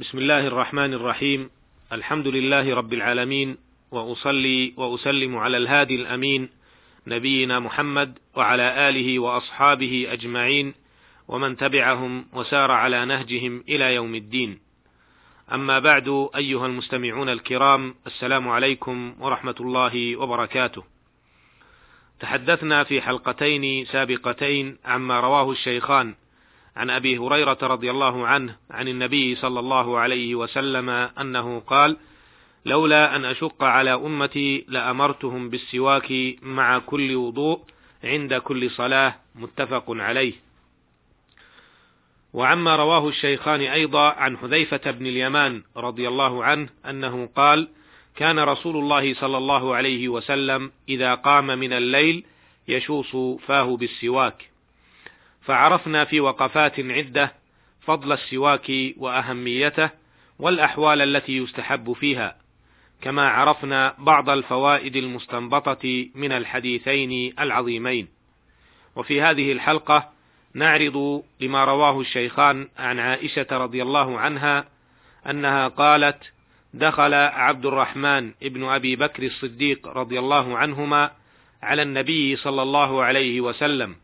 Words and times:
بسم 0.00 0.18
الله 0.18 0.46
الرحمن 0.46 0.94
الرحيم. 0.94 1.50
الحمد 1.92 2.28
لله 2.28 2.74
رب 2.74 2.92
العالمين 2.92 3.56
وأصلي 3.90 4.74
وأسلم 4.76 5.36
على 5.36 5.56
الهادي 5.56 5.94
الأمين 5.94 6.48
نبينا 7.06 7.60
محمد 7.60 8.18
وعلى 8.36 8.88
آله 8.88 9.18
وأصحابه 9.18 10.06
أجمعين 10.10 10.74
ومن 11.28 11.56
تبعهم 11.56 12.26
وسار 12.32 12.70
على 12.70 13.04
نهجهم 13.04 13.64
إلى 13.68 13.94
يوم 13.94 14.14
الدين. 14.14 14.58
أما 15.52 15.78
بعد 15.78 16.28
أيها 16.36 16.66
المستمعون 16.66 17.28
الكرام 17.28 17.94
السلام 18.06 18.48
عليكم 18.48 19.14
ورحمة 19.20 19.56
الله 19.60 20.16
وبركاته. 20.16 20.84
تحدثنا 22.20 22.84
في 22.84 23.00
حلقتين 23.00 23.84
سابقتين 23.84 24.78
عما 24.84 25.20
رواه 25.20 25.50
الشيخان 25.50 26.14
عن 26.76 26.90
أبي 26.90 27.18
هريرة 27.18 27.58
رضي 27.62 27.90
الله 27.90 28.26
عنه 28.26 28.56
عن 28.70 28.88
النبي 28.88 29.34
صلى 29.34 29.60
الله 29.60 29.98
عليه 29.98 30.34
وسلم 30.34 30.90
أنه 30.90 31.60
قال 31.60 31.96
لولا 32.66 33.16
أن 33.16 33.24
أشق 33.24 33.64
على 33.64 33.94
أمتي 33.94 34.64
لأمرتهم 34.68 35.50
بالسواك 35.50 36.12
مع 36.42 36.78
كل 36.78 37.16
وضوء 37.16 37.60
عند 38.04 38.34
كل 38.34 38.70
صلاة 38.70 39.14
متفق 39.34 39.84
عليه. 39.88 40.32
وعما 42.32 42.76
رواه 42.76 43.08
الشيخان 43.08 43.60
أيضا 43.60 44.08
عن 44.10 44.36
حذيفة 44.36 44.90
بن 44.90 45.06
اليمان 45.06 45.62
رضي 45.76 46.08
الله 46.08 46.44
عنه 46.44 46.68
أنه 46.88 47.28
قال 47.36 47.68
كان 48.16 48.38
رسول 48.38 48.76
الله 48.76 49.14
صلى 49.14 49.38
الله 49.38 49.74
عليه 49.74 50.08
وسلم 50.08 50.72
إذا 50.88 51.14
قام 51.14 51.46
من 51.46 51.72
الليل 51.72 52.24
يشوص 52.68 53.16
فاه 53.46 53.76
بالسواك 53.76 54.50
فعرفنا 55.44 56.04
في 56.04 56.20
وقفات 56.20 56.80
عدة 56.80 57.32
فضل 57.80 58.12
السواك 58.12 58.70
وأهميته 58.96 59.90
والأحوال 60.38 61.02
التي 61.02 61.36
يستحب 61.36 61.92
فيها 61.92 62.36
كما 63.02 63.28
عرفنا 63.28 63.94
بعض 63.98 64.30
الفوائد 64.30 64.96
المستنبطة 64.96 66.06
من 66.14 66.32
الحديثين 66.32 67.34
العظيمين. 67.40 68.08
وفي 68.96 69.22
هذه 69.22 69.52
الحلقة 69.52 70.10
نعرض 70.54 71.22
لما 71.40 71.64
رواه 71.64 72.00
الشيخان 72.00 72.68
عن 72.78 72.98
عائشة 72.98 73.46
رضي 73.52 73.82
الله 73.82 74.18
عنها 74.18 74.64
أنها 75.30 75.68
قالت 75.68 76.32
دخل 76.74 77.14
عبد 77.14 77.66
الرحمن 77.66 78.32
ابن 78.42 78.64
أبي 78.64 78.96
بكر 78.96 79.22
الصديق 79.22 79.88
رضي 79.88 80.18
الله 80.18 80.58
عنهما 80.58 81.10
على 81.62 81.82
النبي 81.82 82.36
صلى 82.36 82.62
الله 82.62 83.02
عليه 83.02 83.40
وسلم 83.40 83.96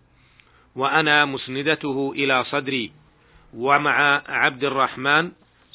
وأنا 0.80 1.24
مسندته 1.24 2.12
إلى 2.16 2.44
صدري. 2.44 2.92
ومع 3.54 4.22
عبد 4.28 4.64
الرحمن 4.64 5.30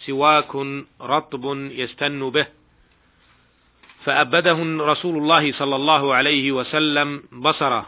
سواك 0.05 0.55
رطب 1.01 1.43
يستن 1.71 2.29
به. 2.29 2.47
فأبده 4.03 4.57
رسول 4.91 5.17
الله 5.17 5.51
صلى 5.51 5.75
الله 5.75 6.13
عليه 6.13 6.51
وسلم 6.51 7.23
بصره. 7.31 7.85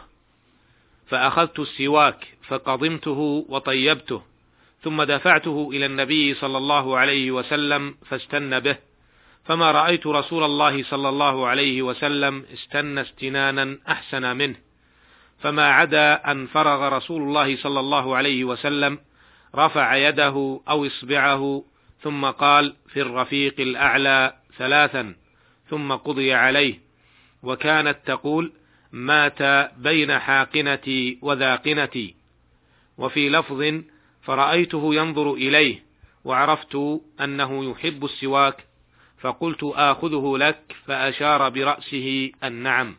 فأخذت 1.06 1.58
السواك 1.58 2.20
فقضمته 2.48 3.20
وطيبته. 3.48 4.22
ثم 4.82 5.02
دفعته 5.02 5.70
إلى 5.72 5.86
النبي 5.86 6.34
صلى 6.34 6.58
الله 6.58 6.98
عليه 6.98 7.30
وسلم 7.30 7.94
فاستن 8.06 8.60
به. 8.60 8.76
فما 9.44 9.72
رأيت 9.72 10.06
رسول 10.06 10.42
الله 10.44 10.82
صلى 10.82 11.08
الله 11.08 11.46
عليه 11.46 11.82
وسلم 11.82 12.44
استن 12.54 12.98
استنانا 12.98 13.78
أحسن 13.88 14.36
منه. 14.36 14.67
فما 15.40 15.70
عدا 15.70 16.30
أن 16.30 16.46
فرغ 16.46 16.88
رسول 16.88 17.22
الله 17.22 17.56
صلى 17.56 17.80
الله 17.80 18.16
عليه 18.16 18.44
وسلم 18.44 18.98
رفع 19.54 19.96
يده 19.96 20.60
أو 20.68 20.86
إصبعه 20.86 21.64
ثم 22.02 22.24
قال 22.24 22.74
في 22.88 23.00
الرفيق 23.00 23.60
الأعلى 23.60 24.34
ثلاثا 24.58 25.14
ثم 25.70 25.92
قضي 25.92 26.34
عليه. 26.34 26.78
وكانت 27.42 27.98
تقول 28.06 28.52
مات 28.92 29.42
بين 29.78 30.18
حاقنتي 30.18 31.18
وذاقنتي. 31.22 32.14
وفي 32.98 33.28
لفظ 33.28 33.82
فرأيته 34.22 34.94
ينظر 34.94 35.34
إليه 35.34 35.82
وعرفت 36.24 37.00
أنه 37.20 37.70
يحب 37.70 38.04
السواك 38.04 38.64
فقلت 39.20 39.64
آخذه 39.64 40.36
لك 40.38 40.76
فأشار 40.86 41.48
برأسه 41.48 42.30
النعم. 42.44 42.96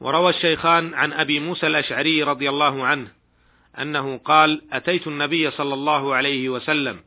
وروى 0.00 0.30
الشيخان 0.30 0.94
عن 0.94 1.12
أبي 1.12 1.40
موسى 1.40 1.66
الأشعري 1.66 2.22
رضي 2.22 2.48
الله 2.48 2.84
عنه 2.86 3.08
أنه 3.78 4.16
قال 4.16 4.62
أتيت 4.72 5.06
النبي 5.06 5.50
صلى 5.50 5.74
الله 5.74 6.14
عليه 6.14 6.48
وسلم 6.48 7.00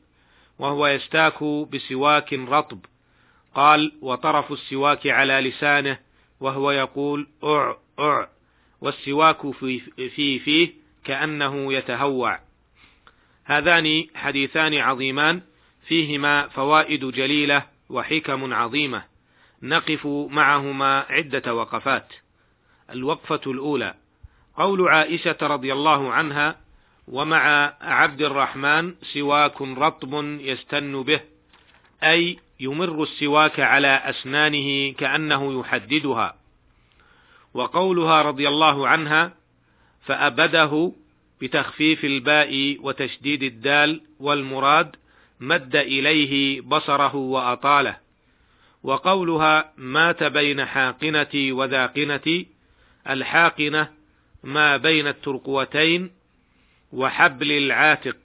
وهو 0.59 0.87
يستاك 0.87 1.43
بسواك 1.43 2.33
رطب. 2.33 2.79
قال 3.55 3.91
وطرف 4.01 4.51
السواك 4.51 5.07
على 5.07 5.33
لسانه 5.33 5.97
وهو 6.39 6.71
يقول 6.71 7.27
أع 7.43 7.77
أع. 7.99 8.29
والسواك 8.81 9.51
في, 9.51 9.79
في 10.09 10.39
فيه 10.39 10.73
كأنه 11.03 11.73
يتهوع. 11.73 12.39
هذان 13.45 14.07
حديثان 14.15 14.73
عظيمان 14.73 15.41
فيهما 15.87 16.47
فوائد 16.47 17.05
جليلة 17.05 17.63
وحكم 17.89 18.53
عظيمة. 18.53 19.03
نقف 19.63 20.07
معهما 20.07 21.05
عدة 21.09 21.53
وقفات. 21.55 22.13
الوقفة 22.89 23.41
الأولى. 23.47 23.93
قول 24.57 24.87
عائشة 24.87 25.37
رضي 25.41 25.73
الله 25.73 26.11
عنها 26.13 26.55
ومع 27.07 27.73
عبد 27.81 28.21
الرحمن 28.21 28.95
سواك 29.13 29.61
رطب 29.61 30.23
يستن 30.39 31.03
به. 31.03 31.19
أي 32.03 32.39
يمر 32.59 33.03
السواك 33.03 33.59
على 33.59 33.87
أسنانه 33.87 34.93
كأنه 34.93 35.59
يحددها. 35.59 36.35
وقولها 37.53 38.21
رضي 38.21 38.47
الله 38.47 38.87
عنها 38.87 39.33
فأبده 40.05 40.91
بتخفيف 41.41 42.05
الباء 42.05 42.77
وتشديد 42.79 43.43
الدال 43.43 44.01
والمراد 44.19 44.95
مد 45.39 45.75
إليه 45.75 46.61
بصره 46.61 47.15
وأطاله. 47.15 47.97
وقولها 48.83 49.73
مات 49.77 50.23
بين 50.23 50.65
حاقنتي 50.65 51.51
وذاقنتي 51.51 52.52
الحاقنة 53.09 53.89
ما 54.43 54.77
بين 54.77 55.07
الترقوتين 55.07 56.11
وحبل 56.93 57.51
العاتق 57.51 58.17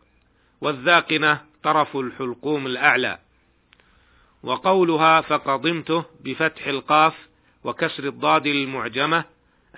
والذاقنة 0.61 1.41
طرف 1.63 1.97
الحلقوم 1.97 2.67
الأعلى. 2.67 3.19
وقولها 4.43 5.21
فقضمته 5.21 6.05
بفتح 6.21 6.67
القاف 6.67 7.15
وكسر 7.65 8.05
الضاد 8.05 8.47
المعجمة 8.47 9.25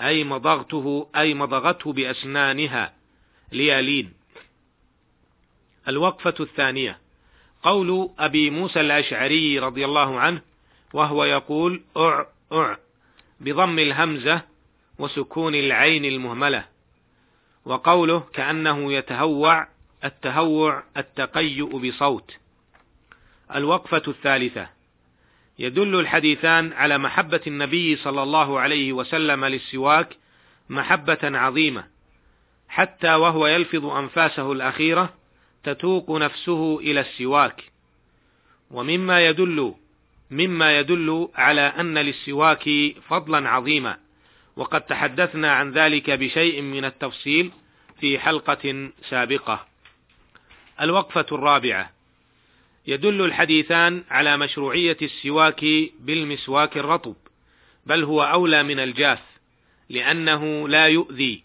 أي 0.00 0.24
مضغته 0.24 1.08
أي 1.16 1.34
مضغته 1.34 1.92
بأسنانها. 1.92 2.92
ليالين. 3.52 4.12
الوقفة 5.88 6.34
الثانية. 6.40 6.98
قول 7.62 8.10
أبي 8.18 8.50
موسى 8.50 8.80
الأشعري 8.80 9.58
رضي 9.58 9.84
الله 9.84 10.20
عنه 10.20 10.40
وهو 10.92 11.24
يقول 11.24 11.82
أع 11.96 12.26
أع. 12.52 12.78
بضم 13.40 13.78
الهمزة 13.78 14.49
وسكون 15.00 15.54
العين 15.54 16.04
المهملة 16.04 16.64
وقوله 17.64 18.20
كأنه 18.32 18.92
يتهوع 18.92 19.68
التهوع 20.04 20.82
التقيؤ 20.96 21.78
بصوت. 21.78 22.36
الوقفة 23.54 24.02
الثالثة. 24.08 24.68
يدل 25.58 26.00
الحديثان 26.00 26.72
على 26.72 26.98
محبة 26.98 27.40
النبي 27.46 27.96
صلى 27.96 28.22
الله 28.22 28.60
عليه 28.60 28.92
وسلم 28.92 29.44
للسواك 29.44 30.16
محبة 30.68 31.18
عظيمة 31.22 31.84
حتى 32.68 33.14
وهو 33.14 33.46
يلفظ 33.46 33.86
أنفاسه 33.86 34.52
الأخيرة 34.52 35.14
تتوق 35.64 36.10
نفسه 36.10 36.78
إلى 36.78 37.00
السواك. 37.00 37.64
ومما 38.70 39.26
يدل 39.26 39.74
مما 40.30 40.78
يدل 40.78 41.28
على 41.34 41.60
أن 41.60 41.98
للسواك 41.98 42.94
فضلا 43.08 43.48
عظيما. 43.48 44.09
وقد 44.60 44.80
تحدثنا 44.80 45.52
عن 45.52 45.72
ذلك 45.72 46.10
بشيء 46.10 46.62
من 46.62 46.84
التفصيل 46.84 47.52
في 48.00 48.18
حلقة 48.18 48.90
سابقة. 49.08 49.66
الوقفة 50.80 51.26
الرابعة 51.32 51.90
يدل 52.86 53.24
الحديثان 53.24 54.04
على 54.10 54.36
مشروعية 54.36 54.96
السواك 55.02 55.64
بالمسواك 56.00 56.76
الرطب، 56.76 57.14
بل 57.86 58.04
هو 58.04 58.22
أولى 58.22 58.62
من 58.62 58.78
الجاف، 58.78 59.20
لأنه 59.88 60.68
لا 60.68 60.86
يؤذي، 60.86 61.42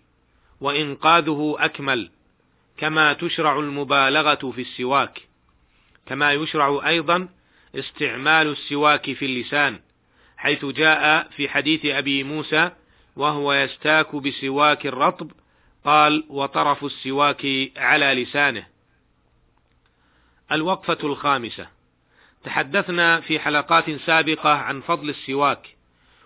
وإنقاذه 0.61 1.55
أكمل، 1.59 2.09
كما 2.77 3.13
تشرع 3.13 3.59
المبالغة 3.59 4.51
في 4.51 4.61
السواك، 4.61 5.21
كما 6.05 6.33
يشرع 6.33 6.87
أيضا 6.87 7.27
استعمال 7.75 8.47
السواك 8.47 9.13
في 9.13 9.25
اللسان، 9.25 9.79
حيث 10.37 10.65
جاء 10.65 11.29
في 11.29 11.49
حديث 11.49 11.85
أبي 11.85 12.23
موسى 12.23 12.71
وهو 13.15 13.53
يستاك 13.53 14.15
بسواك 14.15 14.85
الرطب 14.85 15.31
قال 15.85 16.23
وطرف 16.29 16.83
السواك 16.83 17.71
على 17.77 18.23
لسانه. 18.23 18.67
الوقفة 20.51 20.97
الخامسة. 21.03 21.67
تحدثنا 22.43 23.19
في 23.19 23.39
حلقات 23.39 23.91
سابقة 23.91 24.49
عن 24.49 24.81
فضل 24.81 25.09
السواك 25.09 25.75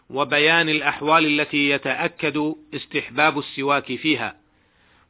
وبيان 0.09 0.69
الأحوال 0.69 1.39
التي 1.39 1.69
يتأكد 1.69 2.53
استحباب 2.73 3.39
السواك 3.39 3.95
فيها 3.95 4.35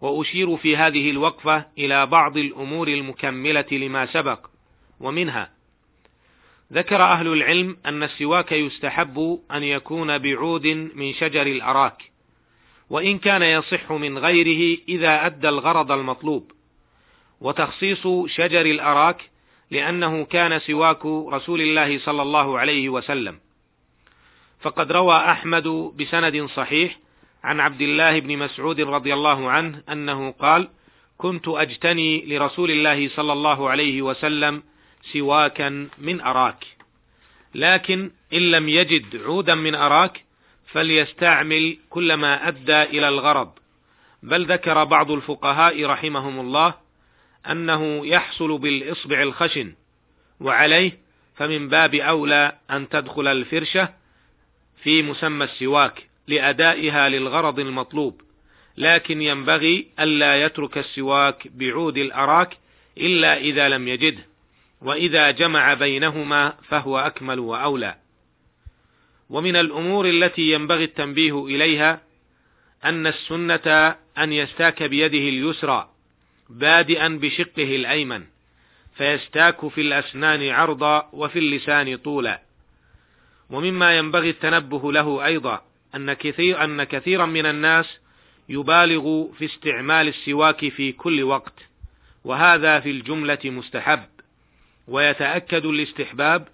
وأشير 0.02 0.58
في 0.58 0.78
هذه 0.78 1.10
الوقفة 1.10 1.66
إلى 1.78 2.06
بعض 2.06 2.38
الأمور 2.38 2.88
المكملة 2.88 3.66
لما 3.72 4.06
سبق 4.06 4.48
ومنها 5.00 5.52
ذكر 6.74 7.02
أهل 7.02 7.28
العلم 7.28 7.78
أن 7.86 8.04
السواك 8.04 8.52
يستحب 8.52 9.40
أن 9.52 9.64
يكون 9.64 10.18
بعود 10.18 10.68
من 10.68 11.14
شجر 11.14 11.42
الأراك 11.42 12.12
وإن 12.90 13.20
كان 13.20 13.42
يصح 13.42 13.92
من 13.92 14.18
غيره 14.18 14.78
إذا 14.90 15.26
أدى 15.26 15.50
الغرض 15.50 15.92
المطلوب. 15.92 16.52
وتخصيص 17.42 18.08
شجر 18.28 18.62
الأراك 18.62 19.30
لأنه 19.72 20.26
كان 20.26 20.60
سواك 20.60 21.06
رسول 21.06 21.62
الله 21.62 22.00
صلى 22.00 22.22
الله 22.22 22.60
عليه 22.60 22.90
وسلم. 22.90 23.40
فقد 24.62 24.92
روى 24.92 25.16
أحمد 25.16 25.68
بسند 26.00 26.46
صحيح 26.46 26.98
عن 27.44 27.60
عبد 27.60 27.82
الله 27.82 28.20
بن 28.20 28.38
مسعود 28.38 28.82
رضي 28.82 29.14
الله 29.14 29.50
عنه 29.50 29.84
أنه 29.92 30.32
قال 30.32 30.70
كنت 31.18 31.48
أجتني 31.48 32.26
لرسول 32.26 32.72
الله 32.72 33.10
صلى 33.10 33.34
الله 33.34 33.70
عليه 33.70 34.02
وسلم 34.02 34.64
سواكا 35.02 35.90
من 35.98 36.22
أراك. 36.22 36.66
لكن 37.56 38.12
إن 38.34 38.52
لم 38.52 38.70
يجد 38.70 39.22
عودا 39.22 39.56
من 39.56 39.76
أراك 39.76 40.24
فليستعمل 40.68 41.78
كل 41.90 42.14
ما 42.14 42.48
أدى 42.48 42.84
إلى 42.84 43.08
الغرض. 43.08 43.52
بل 44.24 44.46
ذكر 44.46 44.84
بعض 44.84 45.12
الفقهاء 45.12 45.86
رحمهم 45.86 46.40
الله 46.40 46.74
أنه 47.50 48.08
يحصل 48.08 48.58
بالإصبع 48.58 49.22
الخشن 49.22 49.74
وعليه 50.40 51.00
فمن 51.36 51.70
باب 51.70 51.96
أولى 51.96 52.56
أن 52.72 52.90
تدخل 52.90 53.28
الفرشة 53.28 53.90
في 54.84 55.04
مسمى 55.04 55.46
السواك 55.46 56.10
لأدائها 56.28 57.10
للغرض 57.10 57.60
المطلوب. 57.60 58.22
لكن 58.78 59.22
ينبغي 59.22 59.88
ألا 60.00 60.44
يترك 60.44 60.78
السواك 60.78 61.48
بعود 61.48 61.98
الأراك 61.98 62.58
إلا 62.98 63.38
إذا 63.38 63.70
لم 63.70 63.88
يجده. 63.88 64.29
وإذا 64.82 65.32
جمع 65.32 65.74
بينهما 65.74 66.54
فهو 66.70 67.00
أكمل 67.00 67.40
وأولى. 67.40 67.96
ومن 69.30 69.56
الأمور 69.56 70.10
التي 70.10 70.52
ينبغي 70.52 70.84
التنبيه 70.84 71.46
إليها 71.46 72.02
أن 72.86 73.08
السنة 73.08 73.96
أن 74.18 74.34
يستاك 74.34 74.84
بيده 74.84 75.18
اليسرى 75.18 75.90
بادئا 76.50 77.08
بشقه 77.08 77.76
الأيمن 77.76 78.24
فيستاك 78.96 79.68
في 79.68 79.82
الأسنان 79.82 80.50
عرضا 80.50 81.10
وفي 81.14 81.40
اللسان 81.40 81.98
طولا. 81.98 82.42
ومما 83.50 83.98
ينبغي 83.98 84.30
التنبه 84.30 84.92
له 84.92 85.26
أيضا 85.26 85.62
أن 85.96 86.14
كثير 86.14 86.64
أن 86.64 86.84
كثيرا 86.84 87.26
من 87.26 87.46
الناس 87.46 88.00
يبالغ 88.50 89.34
في 89.34 89.46
استعمال 89.46 90.08
السواك 90.08 90.70
في 90.70 90.92
كل 90.92 91.24
وقت 91.24 91.54
وهذا 92.24 92.80
في 92.80 92.92
الجملة 92.92 93.40
مستحب. 93.46 94.19
ويتأكد 94.90 95.66
الاستحباب 95.66 96.48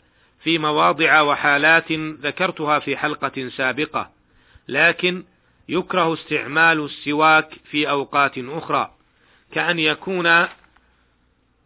في 0.44 0.58
مواضع 0.58 1.22
وحالات 1.22 1.92
ذكرتها 1.92 2.80
في 2.80 2.98
حلقة 2.98 3.50
سابقة 3.50 4.12
لكن 4.68 5.24
يكره 5.70 6.14
استعمال 6.14 6.86
السواك 6.86 7.54
في 7.72 7.90
أوقات 7.90 8.38
أخرى 8.38 8.92
كأن 9.52 9.80
يكون 9.80 10.48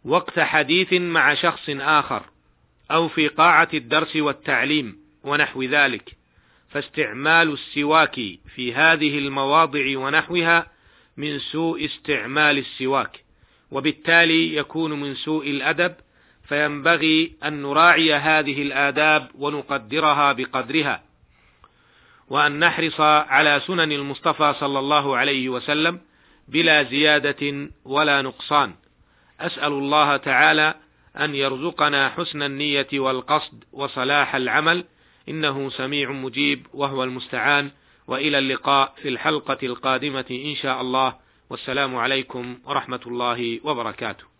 وقت 0.04 0.40
حديث 0.40 0.92
مع 0.92 1.34
شخص 1.34 1.70
آخر 1.70 2.22
أو 2.90 3.08
في 3.08 3.28
قاعة 3.28 3.68
الدرس 3.74 4.16
والتعليم 4.16 4.96
ونحو 5.24 5.62
ذلك. 5.62 6.16
فاستعمال 6.68 7.52
السواك 7.52 8.14
في 8.54 8.74
هذه 8.74 9.18
المواضع 9.18 9.98
ونحوها 9.98 10.66
من 11.16 11.38
سوء 11.38 11.84
استعمال 11.84 12.58
السواك 12.58 13.24
وبالتالي 13.70 14.56
يكون 14.56 15.00
من 15.00 15.14
سوء 15.14 15.50
الأدب 15.50 15.94
فينبغي 16.50 17.32
أن 17.44 17.62
نراعي 17.62 18.14
هذه 18.14 18.62
الآداب 18.62 19.30
ونقدرها 19.38 20.32
بقدرها 20.32 21.02
وأن 22.28 22.58
نحرص 22.58 23.00
على 23.00 23.60
سنن 23.66 23.92
المصطفى 23.92 24.54
صلى 24.60 24.78
الله 24.78 25.16
عليه 25.16 25.48
وسلم 25.48 26.00
بلا 26.48 26.82
زيادة 26.82 27.70
ولا 27.84 28.22
نقصان. 28.22 28.74
أسأل 29.40 29.72
الله 29.72 30.16
تعالى 30.16 30.74
أن 31.16 31.34
يرزقنا 31.34 32.08
حسن 32.08 32.42
النية 32.42 32.88
والقصد 32.92 33.64
وصلاح 33.72 34.34
العمل. 34.34 34.84
إنه 35.28 35.70
سميع 35.70 36.10
مجيب 36.10 36.66
وهو 36.74 37.04
المستعان. 37.04 37.70
وإلى 38.06 38.38
اللقاء 38.38 38.94
في 39.02 39.08
الحلقة 39.08 39.58
القادمة 39.62 40.24
إن 40.30 40.54
شاء 40.56 40.80
الله. 40.80 41.14
والسلام 41.50 41.96
عليكم 41.96 42.58
ورحمة 42.64 43.00
الله 43.06 43.60
وبركاته. 43.64 44.39